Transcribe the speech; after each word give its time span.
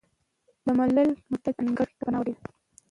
د 0.65 0.67
ملل 0.77 1.09
متحد 1.31 1.57
انګړ 1.63 1.87
ته 1.97 2.03
پناه 2.07 2.21
ویوړه، 2.23 2.33